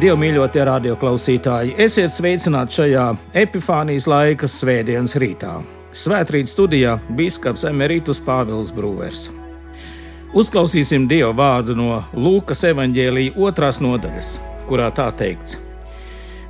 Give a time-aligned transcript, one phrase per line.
[0.00, 3.02] Dievmīļotie radioklausītāji, esiet sveicināti šajā
[3.36, 5.58] epifānijas laika svētdienas rītā.
[5.92, 9.26] Svētrīt studijā Bīskaps Emerītus Pāvils Brūvers.
[10.32, 14.32] Uzklausīsim Dieva vārdu no Lūkas evanģēlīja otrās nodaļas,
[14.70, 15.58] kurā tā teikts: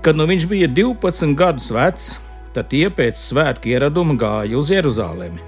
[0.05, 2.09] Kad nu viņš bija 12 gadus vecs,
[2.55, 5.43] tad tie pēc svētku ieraduma gāja uz Jeruzalemi.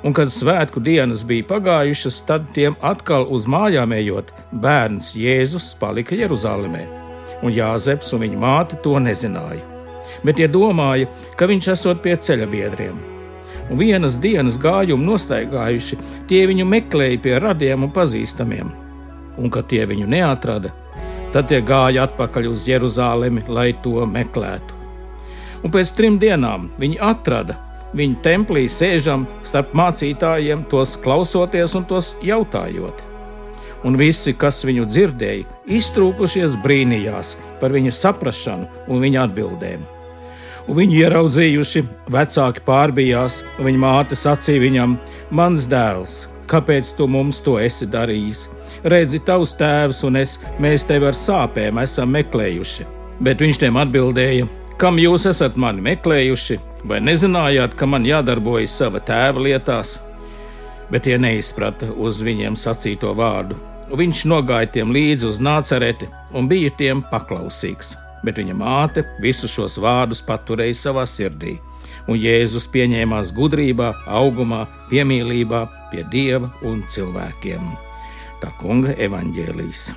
[0.00, 6.16] Un, kad svētku dienas bija pagājušas, tad tiem atkal uz mājām ejot, bērns Jēzus palika
[6.16, 7.03] Jeruzalemē
[7.44, 9.62] un Jāzeps un viņa māte to nezināja.
[10.24, 12.96] Bet tie domāja, ka viņš esot pie ceļa biedriem.
[13.70, 18.72] Un vienas dienas gājumu nostaigājuši, tie viņu meklēja pie radiem un pazīstamiem.
[19.40, 20.72] Un, kad tie viņu neatrada,
[21.34, 24.76] tad tie gāja atpakaļ uz Jeruzalemi, lai to meklētu.
[25.64, 27.56] Un pēc trim dienām viņi atrada
[27.96, 33.13] viņu templī sēžam starp mācītājiem, tos klausoties un tos jautājot
[33.84, 39.84] un visi, kas viņu dzirdēja, iztrūkušies brīnījās par viņa saprāšanu un viņa atbildēm.
[40.64, 41.82] Un viņi ieraudzījuši,
[42.12, 44.96] vecāki pārbijās, un viņa māte sacīja viņam:
[45.36, 46.14] Mans dēls,
[46.48, 48.46] kāpēc tu mums to esi darījis?
[48.84, 52.88] Redzi, tavs tēvs un es, mēs tevi ar sāpēm esam meklējuši.
[53.20, 54.48] Bet viņš tiem atbildēja:
[54.80, 59.98] Kam jūs esat mani meklējuši, vai nezinājāt, ka man jādarbojas sava tēva lietās?
[60.88, 63.60] Bet tie neizprata uz viņiem sacīto vārdu
[63.92, 69.76] Viņš nogāja tiem līdzi uz nācereti un bija tiem paklausīgs, bet viņa māte visus šos
[69.82, 71.58] vārdus paturēja savā sirdī.
[72.08, 77.68] Un Jēzus pieņēmās gudrībā, augumā, piemīlībā pie dieva un cilvēkiem.
[78.40, 79.92] Tā kunga evaņģēlīs.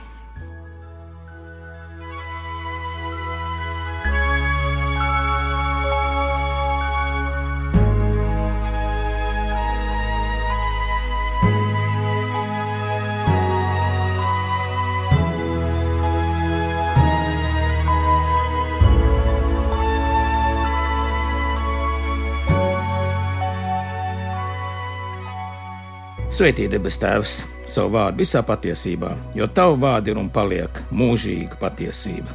[26.38, 27.31] Svētī debes Tēvs,
[27.66, 32.30] savu vārdu visā patiesībā, jo Tavu vārdu ir un paliek mūžīga patiesība.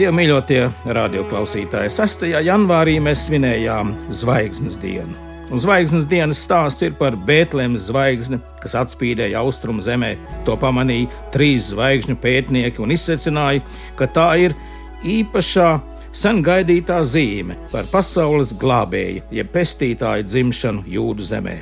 [0.00, 2.30] Dievu mīļotie radioklausītāji, 6.
[2.50, 5.29] janvārī mēs svinējām Zvaigznes dienu.
[5.50, 10.12] Un zvaigznes dienas stāsts ir par Bēntlēmas zvaigzni, kas atspīdēja austrumu zemē.
[10.46, 13.64] To pamanīja trīs zvaigžņu pētnieki un izsecināja,
[13.98, 14.54] ka tā ir
[15.02, 15.72] īpašā
[16.14, 21.56] sen gaidītā zīme par pasaules glābēju, jeb pestītāju dzimšanu jūdu zemē.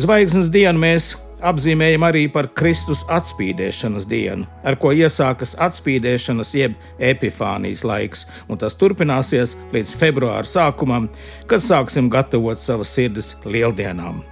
[0.00, 1.12] Zvaigznes dienu mēs
[1.44, 8.76] apzīmējam arī par Kristus atspīdēšanas dienu, ar ko iesākas atspīdēšanas jeb epifānijas laiks, un tas
[8.80, 11.10] turpināsies līdz februāra sākumam,
[11.50, 14.22] kad sāksim gatavot savas sirdis lieldienām.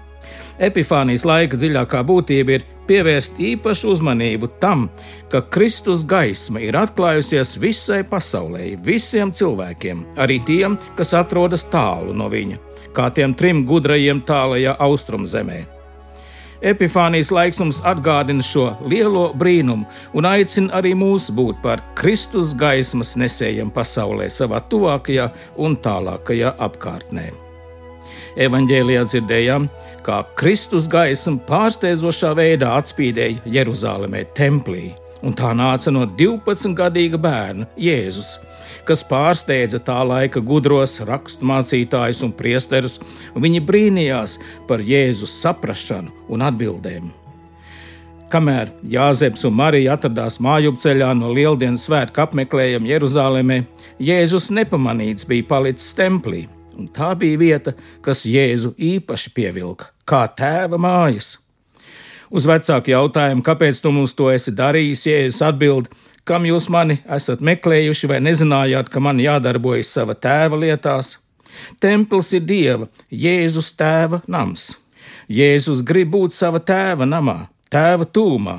[0.63, 4.89] Epifānijas laika dziļākā būtība ir pievērst īpašu uzmanību tam,
[5.33, 12.29] ka Kristus gaisma ir atklājusies visai pasaulē, visiem cilvēkiem, arī tiem, kas atrodas tālu no
[12.33, 12.61] viņa,
[12.97, 15.63] kā tiem trim gudrajiem tālajā austrumzemē.
[16.63, 19.83] Epifānijas laiks mums atgādina šo lielo brīnumu
[20.15, 25.27] un aicina arī mūs būt par Kristus gaismas nesējiem pasaulē, savā tuvākajā
[25.59, 27.33] un tālākajā apkārtnē.
[28.47, 29.67] Evanģēlijā dzirdējām,
[30.07, 38.37] kā Kristus gaisma pārsteidzošā veidā atspīdēja Jeruzalemē templī, un tā nāca no 12-gadīga bērna Jēzus
[38.89, 42.99] kas pārsteidza tā laika gudros raksturmācītājus un priesterus,
[43.35, 44.39] un viņi brīnījās
[44.69, 47.11] par Jēzus saprašanu un atbildēm.
[48.33, 53.61] Kamēr Jāzeps un Marija atradās mājupceļā no Lieldienas svētku apmeklējuma Jeruzalemē,
[54.01, 56.47] Jēzus nepamanīts bija palicis templī,
[56.79, 61.37] un tā bija vieta, kas Jēzu īpaši pievilka, kā tēva mājas.
[62.33, 65.91] Uz vecāku jautājumu, kāpēc tu mums to esi darījis, Jēzus atbild:
[66.25, 71.19] kam jūs mani esat meklējuši, vai nezinājāt, ka man jādarbojas sava tēva lietās?
[71.83, 74.71] Templis ir Dieva, Jēzus tēva nams.
[75.29, 77.37] Jēzus grib būt sava tēva namā,
[77.73, 78.57] tēva tūmā,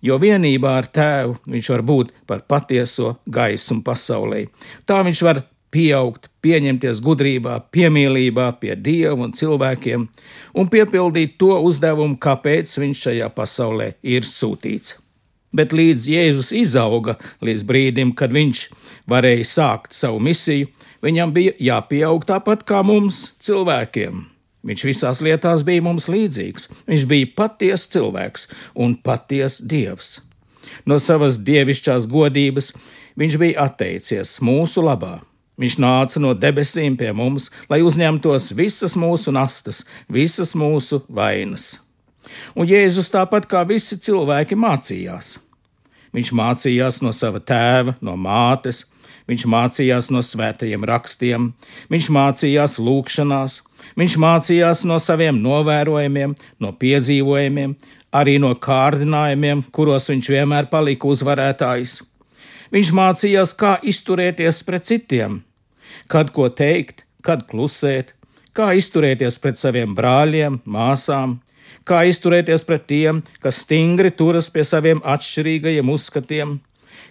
[0.00, 4.46] jo vienībā ar tēvu viņš var būt par patieso gaismu pasaulē.
[4.88, 5.44] Tā viņš var
[5.74, 10.08] pieaugt, pieņemties gudrībā, piemīlībā pie dieva un cilvēkiem
[10.54, 14.96] un piepildīt to uzdevumu, kāpēc viņš šajā pasaulē ir sūtīts.
[15.50, 18.66] Bet līdz Jēzus izauga līdz brīdim, kad viņš
[19.10, 20.68] varēja sākt savu misiju,
[21.02, 24.26] viņam bija jāpieaug tāpat kā mums, cilvēkiem.
[24.66, 26.68] Viņš visās lietās bija mums līdzīgs.
[26.90, 28.46] Viņš bija patiesa cilvēks
[28.76, 30.18] un patiesa dievs.
[30.86, 32.74] No savas dievišķās godības
[33.18, 35.18] viņš bija atteicies mūsu labā.
[35.60, 41.74] Viņš nāca no debesīm pie mums, lai uzņemtos visas mūsu nastas, visas mūsu vainas.
[42.56, 45.34] Un Jēzus tāpat kā visi cilvēki mācījās.
[46.16, 48.86] Viņš mācījās no sava tēva, no mātes,
[49.30, 51.50] viņš mācījās no svētajiem rakstiem,
[51.92, 53.60] viņš mācījās lūgšanās,
[54.00, 57.76] viņš mācījās no saviem novērojumiem, no piedzīvojumiem,
[58.16, 62.00] arī no kārdinājumiem, kuros viņš vienmēr palika uzvarētājs.
[62.74, 65.40] Viņš mācījās, kā izturēties pret citiem,
[66.10, 68.14] kad ko teikt, kad klusēt,
[68.56, 71.38] kā izturēties pret saviem brāļiem, māsām,
[71.86, 76.58] kā izturēties pret tiem, kas stingri turas pie saviem atšķirīgajiem uzskatiem,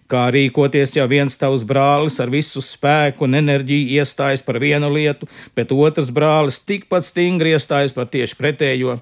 [0.09, 5.29] kā rīkoties, ja viens tavs brālis ar visu spēku un enerģiju iestājas par vienu lietu,
[5.55, 8.99] bet otrs brālis tikpat stingri iestājas par tieši pretējo.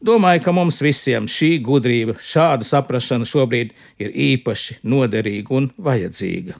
[0.00, 6.56] Domāju, ka mums visiem šī gudrība, šāda saprašana šobrīd ir īpaši noderīga un vajadzīga.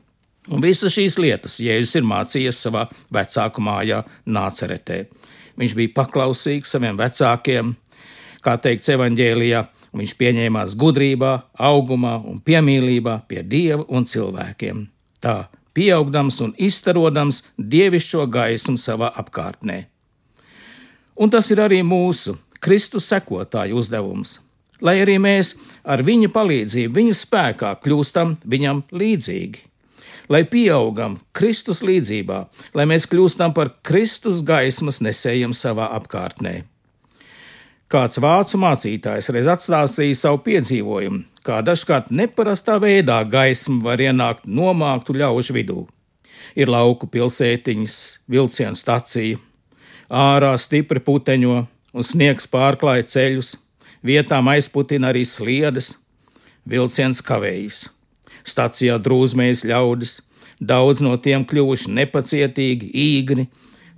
[0.49, 5.05] Un visas šīs lietas Jēzus ir mācījies savā vecāku mājā, Nāceretē.
[5.61, 7.75] Viņš bija paklausīgs saviem vecākiem,
[8.41, 14.87] kā teikts evaņģēlijā, viņš pieņēmās gudrībā, augumā un piemīlībā pie dieva un cilvēkiem.
[15.21, 19.83] Tā pieaugdams un izstarodams dievišķo gaismu savā apkārtnē.
[21.21, 24.39] Un tas ir arī mūsu Kristus sekotāju uzdevums.
[24.81, 25.53] Lai arī mēs
[25.85, 29.70] ar viņa palīdzību, viņa spēkā kļūstam viņam līdzīgi.
[30.31, 32.45] Lai pieaugam Kristus līdzībā,
[32.79, 36.61] lai mēs kļūstam par Kristus gaismas nesējiem savā apkārtnē.
[37.91, 45.19] Kāds vācu mācītājs reiz atstāstīja savu piedzīvojumu, kā dažkārt neparastā veidā gaisma var ienākt nomāktu
[45.19, 45.81] ļaužu vidū.
[46.55, 47.99] Ir lauku pilsētiņas,
[48.31, 49.43] vilcienu stacija,
[50.07, 51.57] ārā stipri puteņo
[51.91, 53.57] un sniegs pārklāja ceļus,
[54.07, 55.97] vietām aizputina arī sliedes,
[56.63, 57.89] vilciens kavējas.
[58.47, 60.19] Stacijā drūzmējas ļaudis,
[60.61, 63.49] daudz no tiem kļuvuši nepacietīgi, īgni,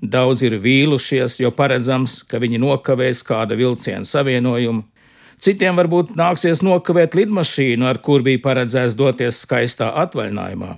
[0.02, 4.82] Daudz ir vīlušies, jo paredzams, ka viņi nokavēs kāda vilciena savienojumu.
[5.42, 10.74] Citiem varbūt nāksies nokavēt lidmašīnu, ar kur bija paredzēts doties skaistā atvaļinājumā.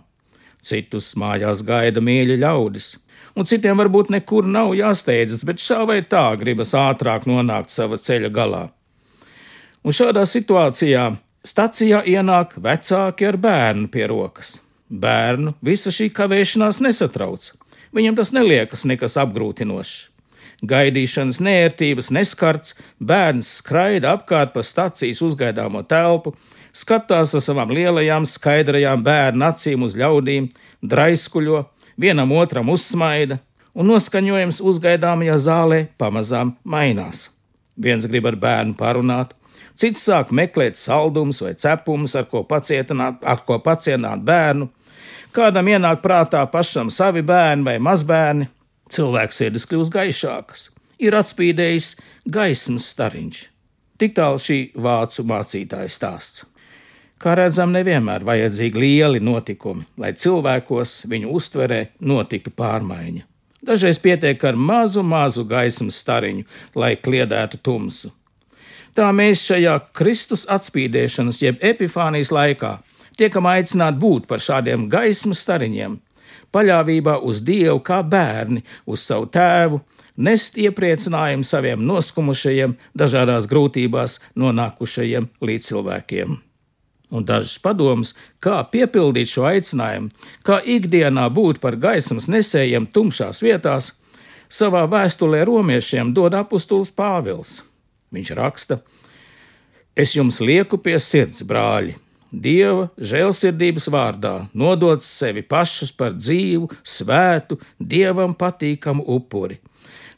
[0.64, 2.90] Citus mājās gaida mīļi ļaudis,
[3.32, 8.32] un citiem varbūt nekur nav jāsteidzas, bet šā vai tā gribas ātrāk nonākt sava ceļa
[8.32, 8.62] galā.
[9.84, 11.10] Un šādā situācijā
[11.44, 14.56] stacijā ienāk vecāki ar bērnu pie rokas.
[14.88, 17.52] Bērnu visa šī kavēšanās nesatrauc.
[17.94, 19.94] Viņam tas neliekas nekas apgrūtinošs.
[20.64, 26.32] Gaidīšanas nērtības neskarts, bērns skraida apkārt pa stacijas uzgaidāmo telpu,
[26.73, 30.49] skatās ar savām lielajām, skaidrajām bērnu acīm uz ļaudīm,
[30.81, 31.64] draiskuļo,
[32.00, 33.41] vienam otram uzsmaida,
[33.75, 37.29] un noskaņojums uzgaidāmajā zālē pamazām mainās.
[37.76, 39.35] Viens grib ar bērnu parunāt,
[39.75, 44.71] cits sāk meklēt saldumus vai cepumus, ar ko pacietināt, ar ko pacienāt bērnu,
[45.35, 48.47] Kādam ienāk prātā pašam savi bērni vai mazbērni,
[48.95, 50.69] cilvēks sirdis kļūst gaišākas,
[51.03, 51.89] ir atspīdējis
[52.31, 53.41] gaismas stariņš.
[53.99, 56.44] Tik tālu šī vācu mācītāja stāsts.
[57.19, 63.27] Kā redzam, nevienmēr vajadzīgi lieli notikumi, lai cilvēkos viņu uztverē notiktu pārmaiņa.
[63.67, 66.46] Dažreiz pietiek ar mazu, mazu gaismas stariņu,
[66.79, 68.13] lai kliedētu tumsu.
[68.94, 72.77] Tā mēs šajā Kristus atspīdēšanas, jeb epifānijas laikā
[73.19, 75.96] tiekam aicināti būt par šādiem gaismas stariņiem,
[76.55, 79.81] paļāvībā uz Dievu kā bērni, uz savu tēvu,
[80.17, 86.39] nest iepriecinājumu saviem noskumušajiem, dažādās grūtībās nonākušajiem līdzcilvēkiem.
[87.15, 90.10] Un dažas padomas, kā piepildīt šo aicinājumu,
[90.46, 93.93] kā ikdienā būt par gaismas nesējiem tumšās vietās,
[94.48, 97.60] savā vēstulē romiešiem dod apustulis Pāvils.
[98.15, 98.81] Viņš raksta:
[99.94, 101.94] Es jums lieku pie sirds, brāļi,
[102.35, 109.61] Dieva žēlsirdības vārdā nodot sevi pašus par dzīvu, svētu, dievam patīkamu upuri.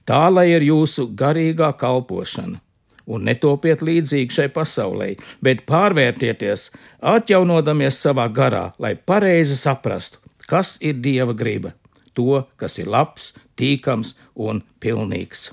[0.06, 2.62] Tā lai ir jūsu garīgā kalpošana.
[3.06, 5.12] Un netopiet līdzīgi šai pasaulē,
[5.44, 10.18] bet pārvērtieties, atjaunodamies savā garā, lai pareizi saprastu,
[10.50, 11.74] kas ir dieva griba,
[12.18, 15.52] to, kas ir labs, tīkams un pilnīgs.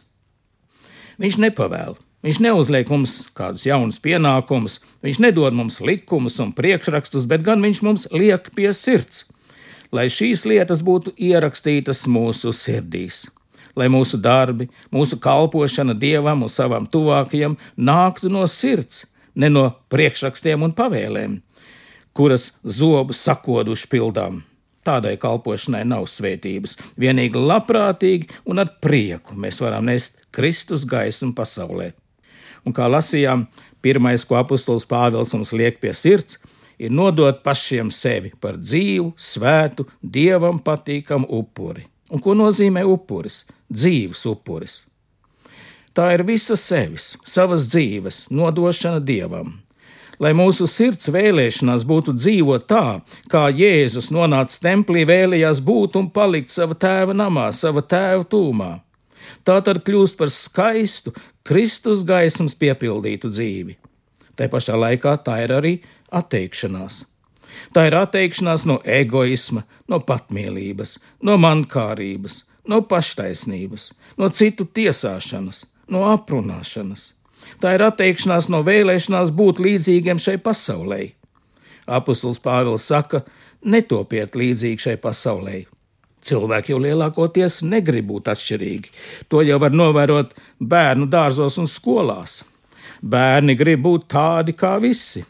[1.21, 7.41] Viņš nepavēl, Viņš neuzliek mums kādus jaunus pienākumus, viņš nedod mums likumus un priekšrakstus, bet
[7.43, 9.25] gan viņš mums liek pie sirds,
[9.91, 13.25] lai šīs lietas būtu ierakstītas mūsu sirdīs,
[13.75, 19.03] lai mūsu darbi, mūsu kalpošana dievam un savam tuvākajam nāktu no sirds,
[19.35, 21.41] ne no priekšrakstiem un pavēlēm,
[22.15, 24.39] kuras zobus sakoduši pildām.
[24.87, 26.75] Tādai kalpošanai nav svētības.
[26.99, 31.91] Vienīgi labprātīgi un ar prieku mēs varam nest Kristus gaismu pasaulē.
[32.63, 33.47] Un kā lasījām,
[33.83, 36.39] pirmais, ko apustulis Pāvils mums liek pie sirds,
[36.79, 41.85] ir nodot pašiem sevi par dzīvu, svētu, dievam patīkamu upuri.
[42.13, 43.43] Un ko nozīmē upuris?
[43.73, 44.83] Dzīves upuris.
[45.93, 49.59] Tā ir visa sevis, savas dzīves nodošana dievam.
[50.21, 56.53] Lai mūsu sirds vēlēšanās būtu dzīvot tā, kā Jēzus nonāca templī, vēlējās būt un palikt
[56.53, 58.71] sava tēva namā, sava tēva tūmā.
[59.43, 61.13] Tā tad kļūst par skaistu,
[61.43, 63.73] Kristus gaismas piepildītu dzīvi.
[64.39, 65.73] Tā pašā laikā tā ir arī
[66.15, 67.01] atteikšanās.
[67.75, 72.37] Tā ir atteikšanās no egoisma, no patmīlības, no mankārības,
[72.71, 77.11] no paštaisnības, no citu tiesāšanas, no aprunāšanas.
[77.59, 81.01] Tā ir atteikšanās no vēlēšanās būt līdzīgiem šai pasaulē.
[81.91, 83.25] Apostols Pāvils saka:
[83.67, 85.65] netopiet līdzīgi šai pasaulē.
[86.23, 88.91] Cilvēki jau lielākoties negrib būt atšķirīgi.
[89.31, 92.41] To jau var novērot bērnu dārzos un skolās.
[93.03, 95.25] Bērni grib būt tādi kā visi,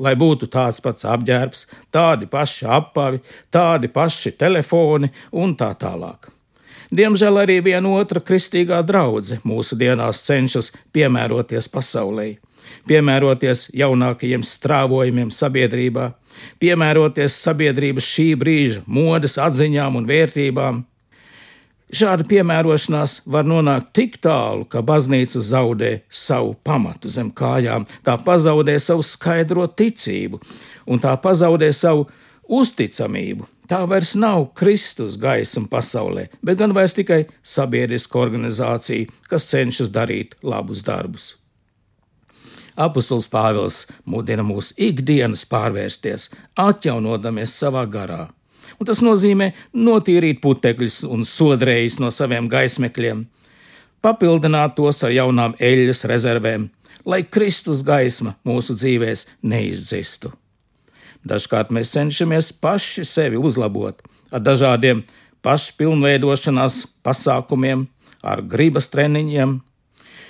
[0.00, 3.20] lai būtu tāds pats apģērbs, tādi paši apavi,
[3.52, 6.30] tādi paši telefoni un tā tālāk.
[6.88, 12.30] Diemžēl arī viena otra kristīgā draudzene mūsu dienās cenšas piemēroties pasaulē,
[12.88, 16.12] piemēroties jaunākajiem strāvojumiem sabiedrībā,
[16.62, 20.84] piemēroties sabiedrības šī brīža modes atziņām un vērtībām.
[21.88, 28.74] Šāda piemērošanās var nonākt tik tālu, ka baznīca zaudē savu pamatu zem kājām, tā pazaudē
[28.76, 30.42] savu skaidro ticību
[30.84, 32.04] un tā pazaudē savu
[32.44, 33.48] uzticamību.
[33.68, 40.36] Tā vairs nav Kristus gaisma pasaulē, bet gan vairs tikai sabiedriska organizācija, kas cenšas darīt
[40.40, 41.34] labus darbus.
[42.78, 48.28] Apostols Pāvils mudina mūs ikdienas pārvērsties, atjaunodamies savā garā.
[48.78, 53.24] Un tas nozīmē notīrīt putekļus un sodrējus no saviem gaismekļiem,
[54.04, 56.68] papildināt tos ar jaunām eļļas rezervēm,
[57.08, 60.30] lai Kristus gaisma mūsu dzīvēs neizdzistu.
[61.26, 65.02] Dažkārt mēs cenšamies paši sevi uzlabot ar dažādiem
[65.42, 67.86] pašpilnveidošanās pasākumiem,
[68.22, 69.58] ar gribas treniņiem.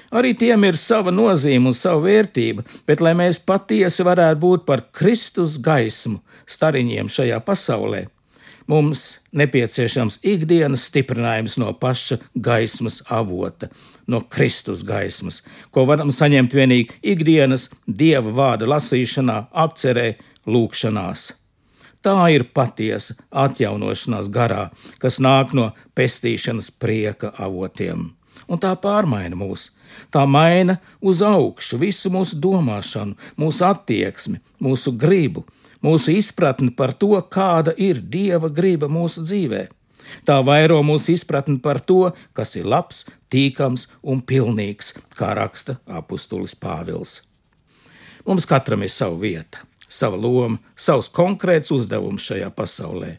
[0.09, 4.87] Arī tiem ir sava nozīme un sava vērtība, bet, lai mēs patiesi varētu būt par
[4.93, 8.07] Kristus gaismu stariņiem šajā pasaulē,
[8.69, 13.69] mums nepieciešams ikdienas stiprinājums no paša gaismas avota,
[14.07, 20.15] no Kristus gaismas, ko varam saņemt vienīgi ikdienas dieva vārda lasīšanā, apcerē
[20.49, 21.33] lūkšanās.
[22.01, 24.69] Tā ir patiesa atjaunošanās garā,
[25.03, 28.18] kas nāk no pestīšanas prieka avotiem.
[28.47, 29.73] Un tā pārmaina mūs.
[30.15, 35.45] Tā maina uz augšu visu mūsu domāšanu, mūsu attieksmi, mūsu gribu,
[35.83, 39.67] mūsu izpratni par to, kāda ir Dieva griba mūsu dzīvē.
[40.25, 46.57] Tā vairo mūsu izpratni par to, kas ir labs, tīkams un pilnīgs, kā raksta apustulis
[46.57, 47.23] Pāvils.
[48.29, 53.17] Mums katram ir sava vieta sava loma, savs konkrēts uzdevums šajā pasaulē.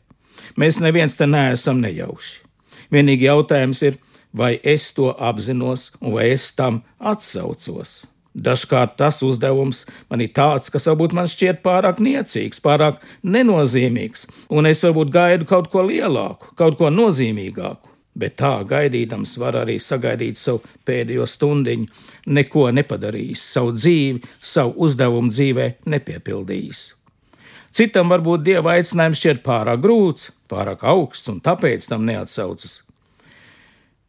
[0.60, 2.46] Mēs neviens te neesam nejauši.
[2.94, 3.98] Vienīgi jautājums ir,
[4.34, 8.06] vai es to apzinos un vai es tam atsaucos.
[8.40, 14.70] Dažkārt tas uzdevums man ir tāds, kas varbūt man šķiet pārāk niecīgs, pārāk nenozīmīgs, un
[14.70, 20.40] es varbūt gaidu kaut ko lielāku, kaut ko nozīmīgāku bet tā gaidīdams var arī sagaidīt
[20.40, 21.88] savu pēdējo stundiņu,
[22.36, 26.84] neko nepadarījis, savu dzīvi, savu uzdevumu dzīvē nepiepildījis.
[27.76, 32.80] Citam varbūt dieva aicinājums šķiet pārāk grūts, pārāk augsts un tāpēc tam neatsaucas.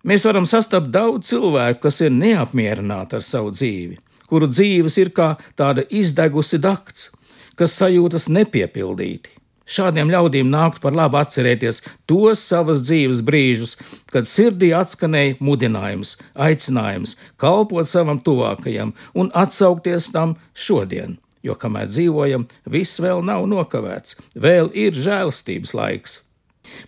[0.01, 3.99] Mēs varam sastapt daudz cilvēku, kas ir neapmierināti ar savu dzīvi,
[4.31, 7.11] kuru dzīves ir kā tāda izdegusi dakts,
[7.53, 9.37] kas sajūtas nepiepildīti.
[9.71, 13.77] Šādiem ļaudīm nāktu par labu atcerēties tos savas dzīves brīžus,
[14.11, 21.21] kad sirdī atskanēja mudinājums, aicinājums kalpot savam tuvākajam un atsaukties tam šodien.
[21.45, 26.19] Jo kamēr dzīvojam, viss vēl nav nokavēts, vēl ir žēlstības laiks.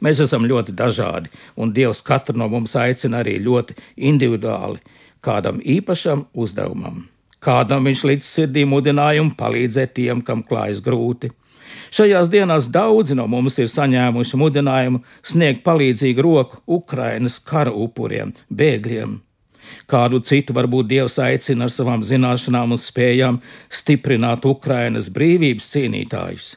[0.01, 4.83] Mēs esam ļoti dažādi, un Dievs katru no mums aicina arī ļoti individuāli,
[5.25, 7.07] kādam īpašam uzdevumam.
[7.43, 11.33] Kādam viņš līdz sirdī mudinājumu palīdzēt tiem, kam klājas grūti,
[11.93, 19.19] Šajās dienās daudzi no mums ir saņēmuši mudinājumu sniegt palīdzīgu roku Ukrainas kara upuriem, bēgļiem.
[19.89, 23.39] Kādu citu varbūt Dievs aicina ar savām zināšanām un spējām
[23.73, 26.57] stiprināt Ukrainas brīvības cīnītājus.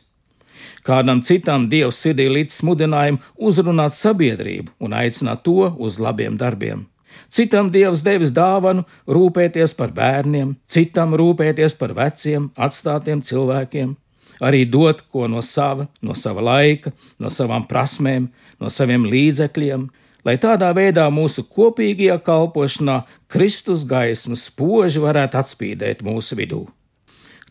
[0.85, 6.85] Kādam citam Dievs sirdī līdz mudinājumu uzrunāt sabiedrību un aicināt to uz labiem darbiem.
[7.31, 13.95] Citam Dievs devis dāvanu rūpēties par bērniem, citam rūpēties par veciem, atstātiem cilvēkiem
[14.39, 18.27] arī dot ko no sava, no sava laika, no savām prasmēm,
[18.59, 19.87] no saviem līdzekļiem,
[20.25, 23.01] lai tādā veidā mūsu kopīgajā kalpošanā
[23.31, 26.65] Kristus gaisma spoži varētu atspīdēt mūsu vidū.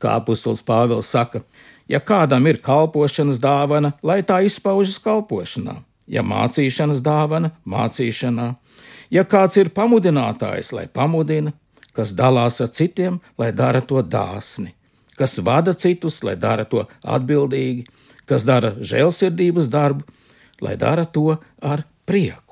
[0.03, 1.45] Kā apustulis Pāvils saka,
[1.89, 5.77] Ja kādam ir kalpošanas dāvana, lai tā izpaužas kalpošanā,
[6.09, 8.49] ja mācīšanas dāvana, mācīšanā,
[9.13, 11.53] ja kāds ir pamudinātājs, lai pamudina,
[11.95, 14.73] kas dalās ar citiem, lai dara to dāsni,
[15.19, 17.87] kas vada citus, lai dara to atbildīgi,
[18.27, 20.09] kas dara žēlsirdības darbu,
[20.65, 22.44] lai dara to ar prieku.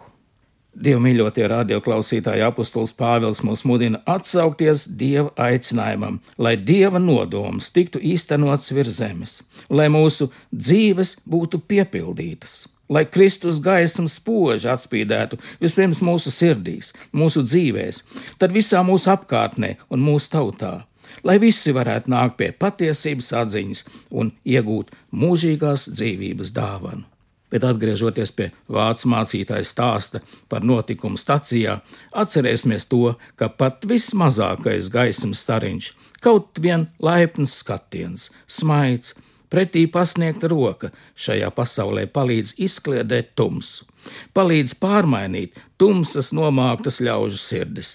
[0.73, 8.97] Dievmīļotie radioklausītāji apustulis Pāvils mūs mudina atsaukties Dieva aicinājumam, lai Dieva nodoms tiktu īstenots virs
[8.97, 9.35] zemes,
[9.69, 18.01] lai mūsu dzīves būtu piepildītas, lai Kristus gaisma spoži atspīdētu vispirms mūsu sirdīs, mūsu dzīvēs,
[18.41, 20.75] tad visā mūsu apkārtnē un mūsu tautā,
[21.21, 27.12] lai visi varētu nākt pie patiesības atziņas un iegūt mūžīgās dzīvības dāvanu.
[27.53, 31.81] Bet atgriežoties pie vācu mācītāja stāsta par notikumu stacijā,
[32.17, 35.91] atcerēsimies to, ka pat vismazākais gaismas stariņš,
[36.25, 39.13] kaut vien laipns skatiens, smaids,
[39.53, 43.85] pretī pasniegta roka šajā pasaulē palīdz izkliedēt tumsu,
[44.33, 47.93] palīdz pārmainīt tumsas nomāktas ļaužu sirdis.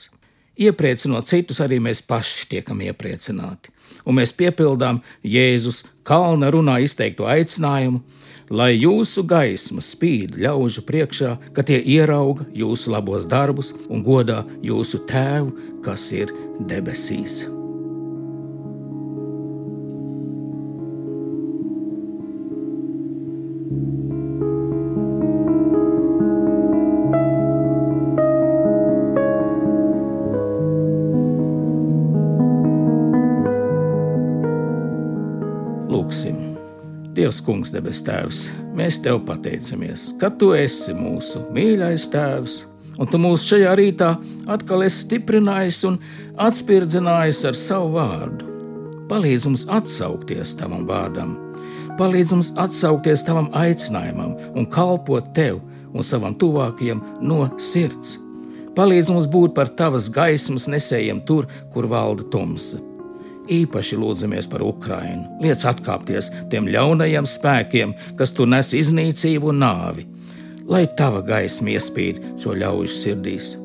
[0.57, 3.73] Iepriecinot citus, arī mēs paši tiekam iepriecināti,
[4.05, 8.03] un mēs piepildām Jēzus kalna runā izteikto aicinājumu
[8.49, 15.03] lai jūsu gaisma spīd ļaužu priekšā, ka tie ierauga jūsu labos darbus un godā jūsu
[15.09, 15.53] tēvu,
[15.83, 17.45] kas ir debesīs.
[37.27, 38.37] Dievs, Kungs, debes Tēvs,
[38.71, 42.53] mēs Tev pateicamies, ka Tu esi mūsu mīļais Tēvs,
[42.95, 44.13] un Tu mūs šajā rītā
[44.47, 45.97] atkal esi stiprinājis un
[46.39, 48.47] atspirdzinājis ar savu vārdu.
[49.11, 51.35] Palīdz mums atsaukties Tavam vārdam,
[51.99, 55.59] palīdz mums atsaukties Tavam aicinājumam un kalpot Tev
[55.91, 58.15] un savam tuvākajam no sirds.
[58.79, 62.79] Palīdz mums būt par Tavas gaismas nesējiem tur, kur valda tumsa
[63.51, 65.27] īpaši lūdzamies par Ukrainu.
[65.43, 70.07] Liec atkāpties tiem ļaunajiem spēkiem, kas tur nes iznīcību un nāvi,
[70.67, 73.55] lai tava gaisma iespīd šo ļaužu sirdīs.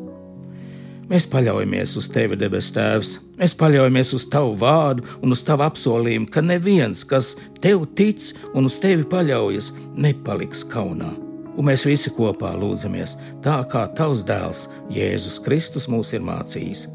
[1.13, 6.31] Mēs paļaujamies uz tevi, debes Tēvs, mēs paļaujamies uz tavu vārdu un uz tavu apsolījumu,
[6.33, 11.11] ka neviens, kas tev tic un uz tevi paļaujas, nepaliks kaunā.
[11.53, 14.63] Un mēs visi kopā lūdzamies, tā kā tavs dēls
[14.95, 16.87] Jēzus Kristus mūs ir mācījis.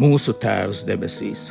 [0.00, 1.50] Mūsu Tēvs debesīs,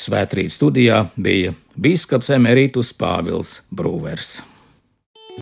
[0.00, 4.38] Svētrīt studijā bija bīskaps Emerītus Pāvils Brūvers.